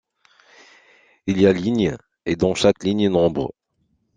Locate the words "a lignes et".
1.45-2.35